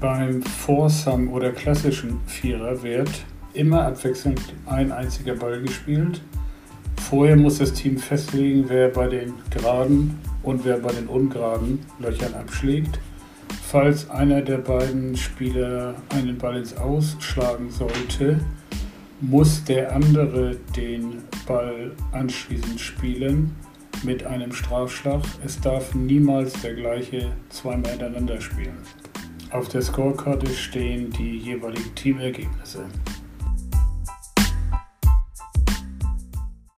[0.00, 3.10] Beim Foursome oder klassischen Vierer wird
[3.52, 6.20] immer abwechselnd ein einziger Ball gespielt.
[7.10, 12.34] Vorher muss das Team festlegen, wer bei den geraden und wer bei den ungeraden Löchern
[12.34, 13.00] abschlägt.
[13.66, 18.38] Falls einer der beiden Spieler einen Ball ins Ausschlagen sollte,
[19.20, 23.56] muss der andere den Ball anschließend spielen
[24.04, 25.22] mit einem Strafschlag.
[25.44, 28.78] Es darf niemals der gleiche zweimal hintereinander spielen.
[29.50, 32.84] Auf der Scorekarte stehen die jeweiligen Teamergebnisse.